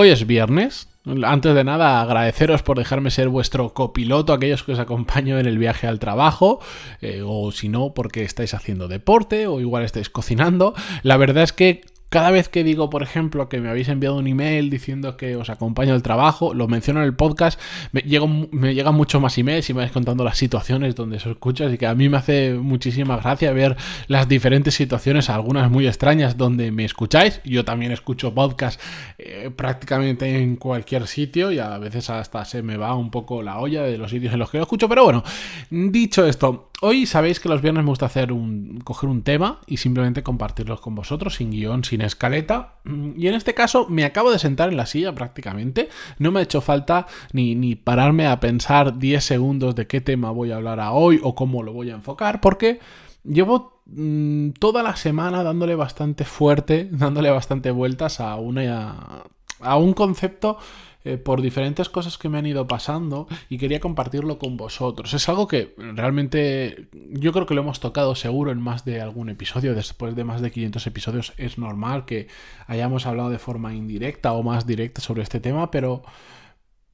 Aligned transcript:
Hoy 0.00 0.10
es 0.10 0.28
viernes, 0.28 0.86
antes 1.24 1.56
de 1.56 1.64
nada, 1.64 2.00
agradeceros 2.00 2.62
por 2.62 2.78
dejarme 2.78 3.10
ser 3.10 3.28
vuestro 3.28 3.74
copiloto, 3.74 4.32
aquellos 4.32 4.62
que 4.62 4.70
os 4.70 4.78
acompaño 4.78 5.40
en 5.40 5.46
el 5.46 5.58
viaje 5.58 5.88
al 5.88 5.98
trabajo, 5.98 6.60
eh, 7.00 7.24
o 7.26 7.50
si 7.50 7.68
no, 7.68 7.94
porque 7.94 8.22
estáis 8.22 8.54
haciendo 8.54 8.86
deporte, 8.86 9.48
o 9.48 9.58
igual 9.58 9.82
estáis 9.82 10.08
cocinando. 10.08 10.72
La 11.02 11.16
verdad 11.16 11.42
es 11.42 11.52
que 11.52 11.80
cada 12.08 12.30
vez 12.30 12.48
que 12.48 12.64
digo, 12.64 12.88
por 12.88 13.02
ejemplo, 13.02 13.48
que 13.48 13.60
me 13.60 13.68
habéis 13.68 13.88
enviado 13.88 14.16
un 14.16 14.26
email 14.26 14.70
diciendo 14.70 15.16
que 15.16 15.36
os 15.36 15.50
acompaño 15.50 15.92
al 15.92 16.02
trabajo, 16.02 16.54
lo 16.54 16.66
menciono 16.66 17.00
en 17.00 17.06
el 17.06 17.14
podcast, 17.14 17.60
me, 17.92 18.00
llegan 18.02 18.94
muchos 18.94 19.20
más 19.20 19.36
emails 19.36 19.68
y 19.68 19.74
me 19.74 19.80
vais 19.80 19.92
contando 19.92 20.24
las 20.24 20.38
situaciones 20.38 20.94
donde 20.94 21.20
se 21.20 21.30
escucha, 21.30 21.66
así 21.66 21.76
que 21.76 21.86
a 21.86 21.94
mí 21.94 22.08
me 22.08 22.16
hace 22.16 22.54
muchísima 22.54 23.18
gracia 23.18 23.52
ver 23.52 23.76
las 24.06 24.28
diferentes 24.28 24.74
situaciones, 24.74 25.28
algunas 25.28 25.70
muy 25.70 25.86
extrañas 25.86 26.36
donde 26.36 26.70
me 26.70 26.84
escucháis. 26.84 27.40
Yo 27.44 27.64
también 27.64 27.92
escucho 27.92 28.32
podcast 28.32 28.80
eh, 29.18 29.50
prácticamente 29.54 30.42
en 30.42 30.56
cualquier 30.56 31.06
sitio 31.06 31.52
y 31.52 31.58
a 31.58 31.76
veces 31.78 32.08
hasta 32.10 32.44
se 32.44 32.62
me 32.62 32.76
va 32.76 32.94
un 32.94 33.10
poco 33.10 33.42
la 33.42 33.58
olla 33.58 33.82
de 33.82 33.98
los 33.98 34.10
sitios 34.10 34.32
en 34.32 34.38
los 34.38 34.50
que 34.50 34.58
lo 34.58 34.62
escucho, 34.62 34.88
pero 34.88 35.04
bueno, 35.04 35.22
dicho 35.70 36.26
esto, 36.26 36.70
Hoy 36.80 37.06
sabéis 37.06 37.40
que 37.40 37.48
los 37.48 37.60
viernes 37.60 37.82
me 37.82 37.90
gusta 37.90 38.06
hacer 38.06 38.32
un, 38.32 38.80
coger 38.84 39.10
un 39.10 39.22
tema 39.22 39.60
y 39.66 39.78
simplemente 39.78 40.22
compartirlos 40.22 40.80
con 40.80 40.94
vosotros, 40.94 41.34
sin 41.34 41.50
guion, 41.50 41.82
sin 41.82 42.02
escaleta. 42.02 42.74
Y 43.16 43.26
en 43.26 43.34
este 43.34 43.52
caso 43.52 43.88
me 43.88 44.04
acabo 44.04 44.30
de 44.30 44.38
sentar 44.38 44.68
en 44.68 44.76
la 44.76 44.86
silla 44.86 45.12
prácticamente. 45.12 45.88
No 46.18 46.30
me 46.30 46.38
ha 46.38 46.44
hecho 46.44 46.60
falta 46.60 47.08
ni, 47.32 47.56
ni 47.56 47.74
pararme 47.74 48.28
a 48.28 48.38
pensar 48.38 48.96
10 48.96 49.24
segundos 49.24 49.74
de 49.74 49.88
qué 49.88 50.00
tema 50.00 50.30
voy 50.30 50.52
a 50.52 50.56
hablar 50.56 50.78
a 50.78 50.92
hoy 50.92 51.18
o 51.20 51.34
cómo 51.34 51.64
lo 51.64 51.72
voy 51.72 51.90
a 51.90 51.94
enfocar, 51.94 52.40
porque 52.40 52.78
llevo 53.24 53.82
mm, 53.86 54.50
toda 54.60 54.84
la 54.84 54.94
semana 54.94 55.42
dándole 55.42 55.74
bastante 55.74 56.24
fuerte, 56.24 56.88
dándole 56.92 57.30
bastante 57.30 57.72
vueltas 57.72 58.20
a, 58.20 58.36
una, 58.36 58.90
a 58.90 59.24
un 59.60 59.92
concepto 59.92 60.58
eh, 61.04 61.16
por 61.16 61.40
diferentes 61.40 61.88
cosas 61.88 62.18
que 62.18 62.28
me 62.28 62.38
han 62.38 62.46
ido 62.46 62.66
pasando 62.66 63.28
y 63.48 63.56
quería 63.56 63.80
compartirlo 63.80 64.38
con 64.38 64.56
vosotros. 64.56 65.14
Es 65.14 65.28
algo 65.28 65.46
que 65.46 65.74
realmente 65.76 66.88
yo 67.12 67.32
creo 67.32 67.46
que 67.46 67.54
lo 67.54 67.62
hemos 67.62 67.80
tocado 67.80 68.14
seguro 68.14 68.50
en 68.50 68.60
más 68.60 68.84
de 68.84 69.00
algún 69.00 69.28
episodio. 69.28 69.74
Después 69.74 70.16
de 70.16 70.24
más 70.24 70.42
de 70.42 70.50
500 70.50 70.86
episodios 70.86 71.32
es 71.36 71.56
normal 71.56 72.04
que 72.04 72.26
hayamos 72.66 73.06
hablado 73.06 73.30
de 73.30 73.38
forma 73.38 73.74
indirecta 73.74 74.32
o 74.32 74.42
más 74.42 74.66
directa 74.66 75.00
sobre 75.00 75.22
este 75.22 75.40
tema, 75.40 75.70
pero 75.70 76.02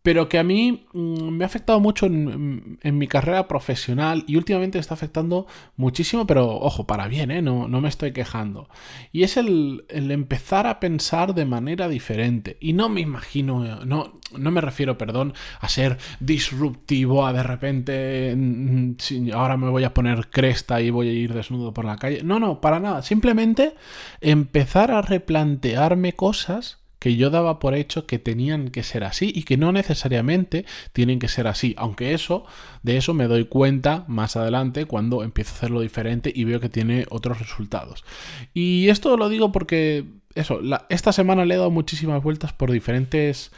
pero 0.05 0.29
que 0.29 0.39
a 0.39 0.45
mí 0.45 0.87
mm, 0.93 1.31
me 1.31 1.45
ha 1.45 1.47
afectado 1.47 1.81
mucho 1.81 2.05
en, 2.05 2.79
mi 2.83 3.09
carrera 3.09 3.49
profesional 3.49 4.23
y 4.27 4.37
últimamente 4.37 4.79
está 4.79 4.93
afectando 4.93 5.47
muchísimo, 5.79 6.27
pero 6.27 6.47
ojo, 6.47 6.87
para 6.87 7.09
bien, 7.09 7.31
¿eh? 7.31 7.41
no, 7.41 7.69
no 7.69 7.81
me 7.81 7.89
estoy 7.89 8.13
quejando. 8.13 8.69
Y 9.13 9.23
es 9.23 9.39
el, 9.39 9.87
empezar 9.89 10.67
a 10.67 10.79
pensar 10.79 11.35
de 11.35 11.47
manera 11.47 11.89
diferente. 11.89 12.59
Y 12.61 12.75
no 12.75 12.91
me 12.91 13.01
imagino, 13.01 13.83
no, 13.87 14.21
no 14.37 14.51
me 14.51 14.61
refiero, 14.61 14.99
perdón, 14.99 15.33
a 15.59 15.71
ser 15.71 15.97
disruptivo, 16.21 17.27
a 17.27 17.33
de 17.33 17.43
repente, 17.43 18.35
mm, 18.37 18.97
ahora 19.33 19.57
me 19.57 19.71
voy 19.71 19.85
a 19.85 19.95
poner 19.95 20.29
cresta 20.29 20.83
y 20.83 20.91
voy 20.91 21.09
a 21.09 21.13
ir 21.13 21.33
desnudo 21.33 21.73
por 21.73 21.87
la 21.87 21.97
calle. 21.97 22.23
No, 22.23 22.39
no, 22.39 22.61
para 22.61 22.79
nada. 22.79 23.01
Simplemente 23.01 23.75
empezar 24.20 24.91
a 24.91 25.01
replantearme 25.01 26.13
cosas 26.13 26.83
que 27.05 27.17
yo 27.17 27.29
daba 27.29 27.59
por 27.59 27.75
hecho 27.75 28.07
que 28.07 28.19
tenían 28.19 28.70
que 28.70 28.83
ser 28.83 29.05
así 29.05 29.31
y 29.35 29.42
que 29.42 29.59
no 29.59 29.73
necesariamente 29.73 30.65
tienen 30.95 31.19
que 31.19 31.29
ser 31.29 31.47
así, 31.47 31.75
aunque 31.77 32.15
eso, 32.15 32.47
de 32.83 32.97
eso 32.97 33.13
me 33.13 33.27
doy 33.27 33.45
cuenta 33.45 34.07
más 34.09 34.37
adelante 34.37 34.87
cuando 34.87 35.23
empiezo 35.23 35.53
a 35.53 35.57
hacerlo 35.59 35.83
diferente 35.83 36.33
y 36.35 36.45
veo 36.45 36.61
que 36.61 36.70
tiene 36.70 37.05
otros 37.11 37.41
resultados. 37.41 38.07
Y 38.55 38.89
esto 38.89 39.19
lo 39.19 39.29
digo 39.29 39.53
porque 39.53 40.07
eso, 40.35 40.61
esta 40.89 41.13
semana 41.13 41.45
le 41.45 41.57
he 41.57 41.59
dado 41.59 41.70
muchísimas 41.70 42.23
vueltas 42.23 42.55
por 42.55 42.73
diferentes 42.73 43.53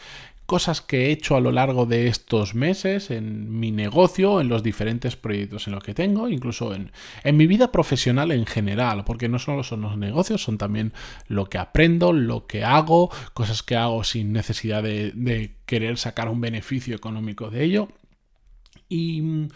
cosas 0.46 0.80
que 0.80 1.06
he 1.06 1.10
hecho 1.10 1.36
a 1.36 1.40
lo 1.40 1.50
largo 1.52 1.86
de 1.86 2.06
estos 2.06 2.54
meses 2.54 3.10
en 3.10 3.58
mi 3.58 3.72
negocio, 3.72 4.40
en 4.40 4.48
los 4.48 4.62
diferentes 4.62 5.16
proyectos 5.16 5.66
en 5.66 5.74
los 5.74 5.82
que 5.82 5.92
tengo, 5.92 6.28
incluso 6.28 6.72
en, 6.74 6.90
mi 7.36 7.46
vida 7.46 7.72
profesional 7.72 8.30
en 8.30 8.46
general, 8.46 9.04
porque 9.04 9.28
no 9.28 9.38
solo 9.38 9.64
son 9.64 9.82
los 9.82 9.98
negocios, 9.98 10.42
son 10.42 10.56
también 10.56 10.92
lo 11.26 11.46
que 11.46 11.58
aprendo, 11.58 12.12
lo 12.12 12.46
que 12.46 12.64
hago, 12.64 13.10
cosas 13.34 13.62
que 13.62 13.76
hago 13.76 14.04
sin 14.04 14.32
necesidad 14.32 14.82
de, 14.82 15.12
de 15.12 15.56
querer 15.66 15.98
sacar 15.98 16.28
un 16.28 16.40
beneficio 16.40 16.94
económico 16.94 17.50
de 17.50 17.64
ello. 17.64 17.88
Y 18.88 19.20
mm, 19.20 19.48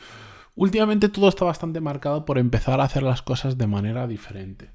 últimamente 0.56 1.08
todo 1.08 1.28
está 1.28 1.44
bastante 1.44 1.80
marcado 1.80 2.24
por 2.24 2.36
empezar 2.38 2.80
a 2.80 2.84
hacer 2.84 3.04
las 3.04 3.22
cosas 3.22 3.56
de 3.56 3.66
manera 3.68 4.06
diferente. 4.08 4.70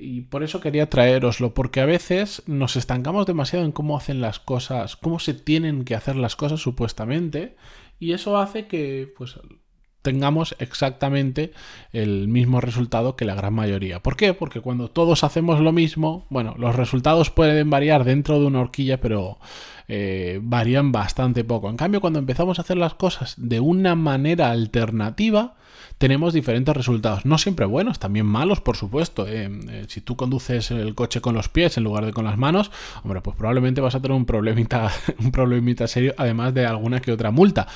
Y 0.00 0.22
por 0.22 0.42
eso 0.42 0.60
quería 0.60 0.88
traeroslo, 0.88 1.52
porque 1.52 1.80
a 1.80 1.86
veces 1.86 2.42
nos 2.46 2.76
estancamos 2.76 3.26
demasiado 3.26 3.64
en 3.64 3.72
cómo 3.72 3.96
hacen 3.96 4.20
las 4.20 4.40
cosas, 4.40 4.96
cómo 4.96 5.18
se 5.18 5.34
tienen 5.34 5.84
que 5.84 5.94
hacer 5.94 6.16
las 6.16 6.36
cosas 6.36 6.60
supuestamente, 6.60 7.56
y 7.98 8.12
eso 8.12 8.38
hace 8.38 8.66
que 8.66 9.12
pues 9.16 9.38
tengamos 10.02 10.54
exactamente 10.58 11.52
el 11.92 12.28
mismo 12.28 12.60
resultado 12.60 13.16
que 13.16 13.24
la 13.24 13.34
gran 13.34 13.54
mayoría. 13.54 14.02
¿Por 14.02 14.16
qué? 14.16 14.34
Porque 14.34 14.60
cuando 14.60 14.90
todos 14.90 15.24
hacemos 15.24 15.60
lo 15.60 15.72
mismo, 15.72 16.26
bueno, 16.30 16.54
los 16.58 16.76
resultados 16.76 17.30
pueden 17.30 17.70
variar 17.70 18.04
dentro 18.04 18.40
de 18.40 18.46
una 18.46 18.60
horquilla, 18.60 19.00
pero 19.00 19.38
eh, 19.88 20.38
varían 20.42 20.92
bastante 20.92 21.44
poco. 21.44 21.68
En 21.68 21.76
cambio, 21.76 22.00
cuando 22.00 22.18
empezamos 22.18 22.58
a 22.58 22.62
hacer 22.62 22.76
las 22.76 22.94
cosas 22.94 23.34
de 23.36 23.60
una 23.60 23.94
manera 23.94 24.50
alternativa, 24.50 25.56
tenemos 25.98 26.32
diferentes 26.32 26.74
resultados. 26.74 27.26
No 27.26 27.36
siempre 27.36 27.66
buenos, 27.66 27.98
también 27.98 28.24
malos, 28.24 28.60
por 28.62 28.76
supuesto. 28.76 29.26
Eh, 29.26 29.50
eh, 29.68 29.84
si 29.88 30.00
tú 30.00 30.16
conduces 30.16 30.70
el 30.70 30.94
coche 30.94 31.20
con 31.20 31.34
los 31.34 31.48
pies 31.50 31.76
en 31.76 31.84
lugar 31.84 32.06
de 32.06 32.12
con 32.12 32.24
las 32.24 32.38
manos, 32.38 32.70
hombre, 33.02 33.20
pues 33.20 33.36
probablemente 33.36 33.82
vas 33.82 33.94
a 33.94 34.00
tener 34.00 34.16
un 34.16 34.24
problemita, 34.24 34.90
un 35.18 35.30
problemita 35.30 35.86
serio, 35.86 36.14
además 36.16 36.54
de 36.54 36.64
alguna 36.64 37.00
que 37.00 37.12
otra 37.12 37.30
multa. 37.30 37.66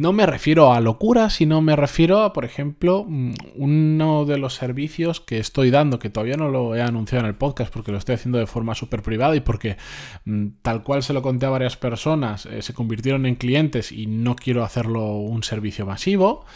No 0.00 0.14
me 0.14 0.24
refiero 0.24 0.72
a 0.72 0.80
locura, 0.80 1.28
sino 1.28 1.60
me 1.60 1.76
refiero 1.76 2.22
a, 2.22 2.32
por 2.32 2.46
ejemplo, 2.46 3.04
mm, 3.06 3.32
uno 3.56 4.24
de 4.24 4.38
los 4.38 4.54
servicios 4.54 5.20
que 5.20 5.36
estoy 5.36 5.70
dando, 5.70 5.98
que 5.98 6.08
todavía 6.08 6.38
no 6.38 6.48
lo 6.48 6.74
he 6.74 6.80
anunciado 6.80 7.22
en 7.22 7.28
el 7.28 7.34
podcast 7.34 7.70
porque 7.70 7.92
lo 7.92 7.98
estoy 7.98 8.14
haciendo 8.14 8.38
de 8.38 8.46
forma 8.46 8.74
súper 8.74 9.02
privada 9.02 9.36
y 9.36 9.40
porque 9.40 9.76
mm, 10.24 10.46
tal 10.62 10.84
cual 10.84 11.02
se 11.02 11.12
lo 11.12 11.20
conté 11.20 11.44
a 11.44 11.50
varias 11.50 11.76
personas, 11.76 12.46
eh, 12.46 12.62
se 12.62 12.72
convirtieron 12.72 13.26
en 13.26 13.34
clientes 13.34 13.92
y 13.92 14.06
no 14.06 14.36
quiero 14.36 14.64
hacerlo 14.64 15.16
un 15.16 15.42
servicio 15.42 15.84
masivo. 15.84 16.46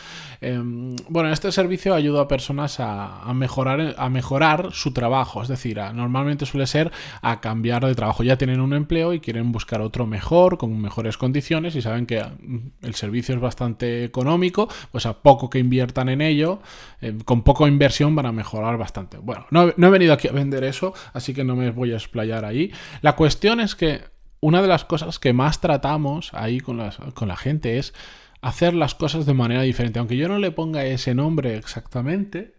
Em, 0.40 0.96
bueno, 1.10 1.30
este 1.30 1.52
servicio 1.52 1.94
ayuda 1.94 2.22
a 2.22 2.28
personas 2.28 2.80
a, 2.80 3.30
mejorar, 3.34 3.94
a 3.98 4.08
mejorar 4.08 4.70
su 4.72 4.94
trabajo, 4.94 5.42
es 5.42 5.48
decir, 5.48 5.78
normalmente 5.94 6.46
suele 6.46 6.66
ser 6.66 6.92
a 7.20 7.42
cambiar 7.42 7.84
de 7.84 7.94
trabajo. 7.94 8.22
Ya 8.22 8.38
tienen 8.38 8.60
un 8.60 8.72
empleo 8.72 9.12
y 9.12 9.20
quieren 9.20 9.52
buscar 9.52 9.82
otro 9.82 10.06
mejor, 10.06 10.56
con 10.56 10.80
mejores 10.80 11.18
condiciones 11.18 11.76
y 11.76 11.82
saben 11.82 12.06
que 12.06 12.22
mm, 12.22 12.58
el 12.80 12.94
servicio 12.94 13.33
es 13.34 13.40
bastante 13.40 14.04
económico, 14.04 14.68
pues 14.90 15.06
a 15.06 15.22
poco 15.22 15.50
que 15.50 15.58
inviertan 15.58 16.08
en 16.08 16.20
ello, 16.20 16.60
eh, 17.00 17.14
con 17.24 17.42
poca 17.42 17.66
inversión 17.66 18.14
van 18.14 18.26
a 18.26 18.32
mejorar 18.32 18.78
bastante. 18.78 19.18
Bueno, 19.18 19.46
no, 19.50 19.68
he 19.68 19.90
venido 19.90 20.12
aquí 20.12 20.28
a 20.28 20.32
vender 20.32 20.64
eso, 20.64 20.94
así 21.12 21.34
que 21.34 21.44
no 21.44 21.56
me 21.56 21.70
voy 21.70 21.92
a 21.92 21.96
explayar 21.96 22.44
ahí. 22.44 22.72
La 23.02 23.16
cuestión 23.16 23.60
es 23.60 23.74
que 23.74 24.02
una 24.40 24.62
de 24.62 24.68
las 24.68 24.84
cosas 24.84 25.18
que 25.18 25.32
más 25.32 25.60
tratamos 25.60 26.32
ahí 26.34 26.60
con, 26.60 26.80
con 27.14 27.28
la 27.28 27.36
gente 27.36 27.78
es 27.78 27.94
hacer 28.42 28.74
las 28.74 28.94
cosas 28.94 29.24
de 29.24 29.34
manera 29.34 29.62
diferente. 29.62 29.98
Aunque 29.98 30.16
yo 30.16 30.28
no 30.28 30.38
le 30.38 30.50
ponga 30.50 30.84
ese 30.84 31.14
nombre 31.14 31.56
exactamente, 31.56 32.54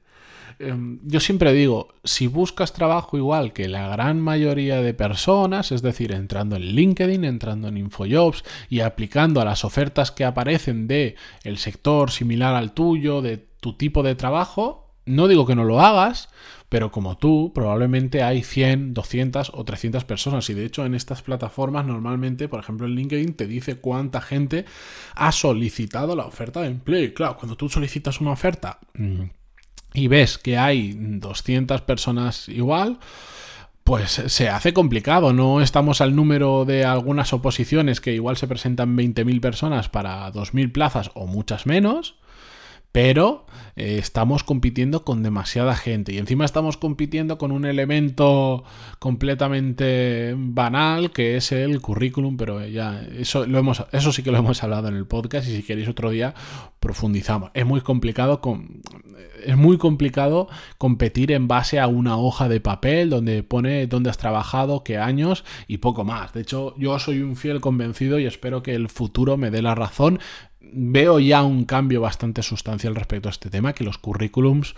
yo 0.60 1.20
siempre 1.20 1.54
digo, 1.54 1.90
si 2.04 2.28
buscas 2.28 2.74
trabajo 2.74 3.18
igual 3.18 3.54
que 3.54 3.68
la 3.68 3.88
gran 3.90 4.20
mayoría 4.20 4.82
de 4.82 4.94
personas, 4.94 5.72
es 5.72 5.82
decir, 5.82 6.12
entrando 6.12 6.56
en 6.56 6.64
LinkedIn, 6.64 7.26
entrando 7.26 7.68
en 7.68 7.78
InfoJobs 7.78 8.44
y 8.70 8.80
aplicando 8.80 9.42
a 9.42 9.46
las 9.46 9.66
ofertas 9.66 10.12
que 10.12 10.26
aparecen 10.26 10.88
de 10.88 11.16
el 11.44 11.58
sector 11.58 12.12
similar 12.12 12.56
al 12.56 12.74
tuyo, 12.74 13.22
de 13.22 13.38
tu 13.38 13.74
tipo 13.74 14.04
de 14.04 14.16
trabajo, 14.16 14.94
no 15.06 15.28
digo 15.28 15.46
que 15.46 15.56
no 15.56 15.64
lo 15.64 15.82
hagas, 15.82 16.30
pero 16.70 16.92
como 16.92 17.18
tú, 17.18 17.52
probablemente 17.54 18.24
hay 18.24 18.42
100, 18.42 18.94
200 18.94 19.52
o 19.54 19.64
300 19.64 20.04
personas. 20.04 20.50
Y 20.50 20.54
de 20.54 20.66
hecho, 20.66 20.86
en 20.86 20.96
estas 20.96 21.22
plataformas, 21.22 21.86
normalmente, 21.86 22.48
por 22.48 22.60
ejemplo, 22.60 22.88
en 22.88 22.96
LinkedIn 22.96 23.36
te 23.36 23.48
dice 23.48 23.76
cuánta 23.76 24.20
gente 24.20 24.66
ha 25.14 25.32
solicitado 25.32 26.16
la 26.16 26.26
oferta 26.26 26.62
de 26.62 26.68
empleo. 26.68 27.04
Y 27.04 27.14
claro, 27.14 27.38
cuando 27.38 27.56
tú 27.56 27.70
solicitas 27.70 28.20
una 28.20 28.32
oferta 28.32 28.80
mm, 28.96 29.24
y 29.96 30.08
ves 30.08 30.38
que 30.38 30.58
hay 30.58 30.94
200 30.98 31.82
personas 31.82 32.50
igual, 32.50 33.00
pues 33.84 34.12
se 34.12 34.50
hace 34.50 34.74
complicado. 34.74 35.34
No 35.34 35.62
estamos 35.62 36.02
al 36.02 36.16
número 36.16 36.66
de 36.66 36.86
algunas 36.86 37.34
oposiciones 37.34 38.02
que 38.02 38.14
igual 38.14 38.38
se 38.38 38.48
presentan 38.48 38.98
20.000 38.98 39.40
personas 39.42 39.90
para 39.90 40.32
2.000 40.32 40.72
plazas 40.72 41.12
o 41.14 41.28
muchas 41.28 41.66
menos 41.66 42.16
pero 42.96 43.46
eh, 43.76 43.98
estamos 43.98 44.46
compitiendo 44.46 45.04
con 45.04 45.22
demasiada 45.22 45.76
gente 45.76 46.14
y 46.14 46.18
encima 46.18 46.46
estamos 46.46 46.78
compitiendo 46.78 47.38
con 47.38 47.52
un 47.52 47.66
elemento 47.66 48.64
completamente 49.00 50.34
banal 50.38 51.12
que 51.12 51.36
es 51.36 51.52
el 51.52 51.82
currículum, 51.82 52.38
pero 52.38 52.66
ya 52.66 53.02
eso 53.18 53.46
lo 53.46 53.60
hemos 53.60 53.84
eso 53.92 54.14
sí 54.14 54.24
que 54.24 54.32
lo 54.32 54.38
hemos 54.38 54.64
hablado 54.64 54.88
en 54.88 54.96
el 54.96 55.06
podcast 55.08 55.46
y 55.50 55.58
si 55.58 55.64
queréis 55.64 55.90
otro 55.90 56.10
día 56.10 56.36
profundizamos. 56.80 57.52
Es 57.54 57.66
muy 57.66 57.82
complicado 57.82 58.40
con, 58.40 58.82
es 59.44 59.58
muy 59.58 59.78
complicado 59.78 60.48
competir 60.78 61.34
en 61.34 61.50
base 61.50 61.82
a 61.82 61.88
una 61.88 62.18
hoja 62.18 62.48
de 62.48 62.62
papel 62.62 63.10
donde 63.10 63.44
pone 63.44 63.88
dónde 63.88 64.10
has 64.10 64.18
trabajado, 64.18 64.86
qué 64.86 64.98
años 65.00 65.44
y 65.68 65.80
poco 65.80 66.06
más. 66.06 66.32
De 66.32 66.42
hecho, 66.42 66.76
yo 66.78 66.98
soy 67.00 67.22
un 67.22 67.36
fiel 67.36 67.60
convencido 67.60 68.20
y 68.20 68.26
espero 68.26 68.64
que 68.64 68.74
el 68.74 68.88
futuro 68.88 69.36
me 69.36 69.52
dé 69.52 69.62
la 69.62 69.76
razón 69.76 70.20
veo 70.74 71.20
ya 71.20 71.44
un 71.44 71.66
cambio 71.66 72.02
bastante 72.02 72.44
sustancial 72.44 72.96
respecto 72.96 73.30
a 73.30 73.32
este 73.32 73.50
tema, 73.50 73.74
que 73.74 73.84
los 73.84 73.98
currículums 73.98 74.76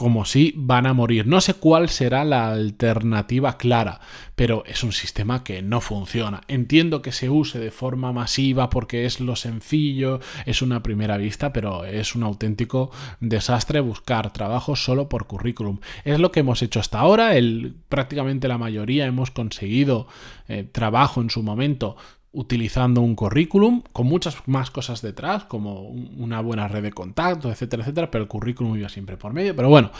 como 0.00 0.24
si 0.24 0.54
van 0.56 0.86
a 0.86 0.94
morir. 0.94 1.26
No 1.26 1.42
sé 1.42 1.52
cuál 1.52 1.90
será 1.90 2.24
la 2.24 2.48
alternativa 2.48 3.58
clara, 3.58 4.00
pero 4.34 4.64
es 4.64 4.82
un 4.82 4.92
sistema 4.92 5.44
que 5.44 5.60
no 5.60 5.82
funciona. 5.82 6.40
Entiendo 6.48 7.02
que 7.02 7.12
se 7.12 7.28
use 7.28 7.58
de 7.58 7.70
forma 7.70 8.10
masiva 8.10 8.70
porque 8.70 9.04
es 9.04 9.20
lo 9.20 9.36
sencillo, 9.36 10.20
es 10.46 10.62
una 10.62 10.82
primera 10.82 11.18
vista, 11.18 11.52
pero 11.52 11.84
es 11.84 12.14
un 12.14 12.22
auténtico 12.22 12.90
desastre 13.20 13.80
buscar 13.80 14.32
trabajo 14.32 14.74
solo 14.74 15.10
por 15.10 15.26
currículum. 15.26 15.80
Es 16.06 16.18
lo 16.18 16.32
que 16.32 16.40
hemos 16.40 16.62
hecho 16.62 16.80
hasta 16.80 16.98
ahora, 16.98 17.36
el, 17.36 17.74
prácticamente 17.90 18.48
la 18.48 18.56
mayoría 18.56 19.04
hemos 19.04 19.30
conseguido 19.30 20.08
eh, 20.48 20.64
trabajo 20.64 21.20
en 21.20 21.28
su 21.28 21.42
momento 21.42 21.98
utilizando 22.32 23.00
un 23.00 23.16
currículum 23.16 23.82
con 23.92 24.06
muchas 24.06 24.36
más 24.46 24.70
cosas 24.70 25.02
detrás, 25.02 25.44
como 25.44 25.82
una 25.82 26.40
buena 26.40 26.68
red 26.68 26.82
de 26.82 26.92
contactos, 26.92 27.50
etcétera, 27.50 27.82
etcétera, 27.82 28.10
pero 28.10 28.22
el 28.22 28.28
currículum 28.28 28.76
iba 28.76 28.88
siempre 28.88 29.16
por 29.16 29.32
medio. 29.32 29.56
Pero 29.56 29.68
bueno, 29.68 29.90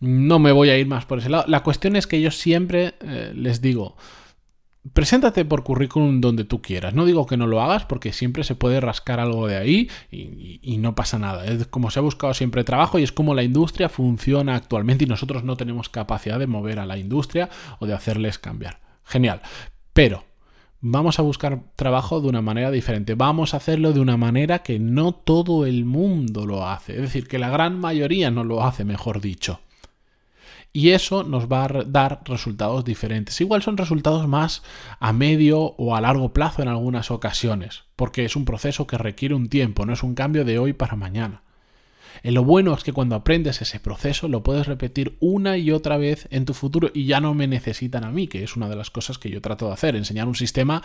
no 0.00 0.38
me 0.38 0.52
voy 0.52 0.70
a 0.70 0.78
ir 0.78 0.86
más 0.86 1.06
por 1.06 1.18
ese 1.18 1.30
lado. 1.30 1.44
La 1.46 1.62
cuestión 1.62 1.96
es 1.96 2.06
que 2.06 2.20
yo 2.20 2.30
siempre 2.30 2.94
eh, 3.00 3.32
les 3.34 3.62
digo, 3.62 3.96
preséntate 4.92 5.46
por 5.46 5.64
currículum 5.64 6.20
donde 6.20 6.44
tú 6.44 6.60
quieras. 6.60 6.92
No 6.92 7.06
digo 7.06 7.26
que 7.26 7.38
no 7.38 7.46
lo 7.46 7.62
hagas 7.62 7.86
porque 7.86 8.12
siempre 8.12 8.44
se 8.44 8.54
puede 8.54 8.80
rascar 8.80 9.18
algo 9.18 9.46
de 9.46 9.56
ahí 9.56 9.90
y, 10.10 10.60
y, 10.62 10.76
no 10.76 10.94
pasa 10.94 11.18
nada. 11.18 11.46
Es 11.46 11.66
como 11.68 11.90
se 11.90 12.00
ha 12.00 12.02
buscado 12.02 12.34
siempre 12.34 12.64
trabajo 12.64 12.98
y 12.98 13.02
es 13.02 13.12
como 13.12 13.34
la 13.34 13.42
industria 13.42 13.88
funciona 13.88 14.56
actualmente 14.56 15.04
y 15.04 15.08
nosotros 15.08 15.42
no 15.42 15.56
tenemos 15.56 15.88
capacidad 15.88 16.38
de 16.38 16.46
mover 16.46 16.80
a 16.80 16.86
la 16.86 16.98
industria 16.98 17.48
o 17.78 17.86
de 17.86 17.94
hacerles 17.94 18.38
cambiar. 18.38 18.80
Genial. 19.04 19.40
Pero 19.94 20.27
vamos 20.80 21.18
a 21.18 21.22
buscar 21.22 21.60
trabajo 21.76 22.20
de 22.20 22.28
una 22.28 22.42
manera 22.42 22.70
diferente, 22.70 23.14
vamos 23.14 23.54
a 23.54 23.58
hacerlo 23.58 23.92
de 23.92 24.00
una 24.00 24.16
manera 24.16 24.60
que 24.60 24.78
no 24.78 25.12
todo 25.12 25.66
el 25.66 25.84
mundo 25.84 26.46
lo 26.46 26.66
hace, 26.66 26.94
es 26.94 27.02
decir, 27.02 27.26
que 27.26 27.38
la 27.38 27.50
gran 27.50 27.78
mayoría 27.78 28.30
no 28.30 28.44
lo 28.44 28.62
hace, 28.62 28.84
mejor 28.84 29.20
dicho. 29.20 29.60
Y 30.72 30.90
eso 30.90 31.24
nos 31.24 31.50
va 31.50 31.64
a 31.64 31.68
dar 31.86 32.20
resultados 32.24 32.84
diferentes. 32.84 33.40
Igual 33.40 33.62
son 33.62 33.78
resultados 33.78 34.28
más 34.28 34.62
a 35.00 35.12
medio 35.12 35.60
o 35.60 35.96
a 35.96 36.00
largo 36.00 36.32
plazo 36.32 36.62
en 36.62 36.68
algunas 36.68 37.10
ocasiones, 37.10 37.84
porque 37.96 38.24
es 38.24 38.36
un 38.36 38.44
proceso 38.44 38.86
que 38.86 38.98
requiere 38.98 39.34
un 39.34 39.48
tiempo, 39.48 39.86
no 39.86 39.94
es 39.94 40.02
un 40.02 40.14
cambio 40.14 40.44
de 40.44 40.58
hoy 40.58 40.74
para 40.74 40.94
mañana. 40.94 41.42
Eh, 42.22 42.32
lo 42.32 42.44
bueno 42.44 42.74
es 42.74 42.84
que 42.84 42.92
cuando 42.92 43.16
aprendes 43.16 43.62
ese 43.62 43.80
proceso 43.80 44.28
lo 44.28 44.42
puedes 44.42 44.66
repetir 44.66 45.16
una 45.20 45.56
y 45.56 45.70
otra 45.70 45.96
vez 45.96 46.28
en 46.30 46.44
tu 46.44 46.54
futuro 46.54 46.90
y 46.92 47.06
ya 47.06 47.20
no 47.20 47.34
me 47.34 47.46
necesitan 47.46 48.04
a 48.04 48.10
mí, 48.10 48.28
que 48.28 48.42
es 48.42 48.56
una 48.56 48.68
de 48.68 48.76
las 48.76 48.90
cosas 48.90 49.18
que 49.18 49.30
yo 49.30 49.40
trato 49.40 49.66
de 49.66 49.72
hacer, 49.72 49.96
enseñar 49.96 50.28
un 50.28 50.34
sistema 50.34 50.82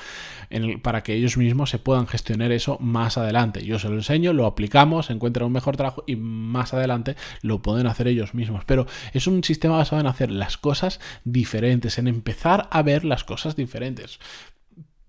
para 0.81 1.03
que 1.03 1.13
ellos 1.13 1.38
mismos 1.38 1.69
se 1.69 1.80
puedan 1.80 2.07
gestionar 2.07 2.51
eso 2.51 2.77
más 2.80 3.18
adelante. 3.18 3.65
Yo 3.65 3.80
se 3.80 3.89
lo 3.89 3.95
enseño, 3.95 4.33
lo 4.33 4.45
aplicamos, 4.45 5.09
encuentran 5.09 5.47
un 5.47 5.53
mejor 5.53 5.77
trabajo 5.77 6.03
y 6.07 6.15
más 6.15 6.74
adelante 6.74 7.15
lo 7.41 7.62
pueden 7.62 7.88
hacer 7.88 8.07
ellos 8.07 8.33
mismos. 8.33 8.63
Pero 8.65 8.88
es 9.13 9.27
un 9.27 9.44
sistema 9.44 9.77
basado 9.77 10.01
en 10.01 10.07
hacer 10.07 10.31
las 10.31 10.57
cosas 10.57 11.00
diferentes, 11.24 11.97
en 11.97 12.07
empezar 12.07 12.68
a 12.71 12.81
ver 12.81 13.06
las 13.06 13.24
cosas 13.24 13.56
diferentes. 13.56 14.19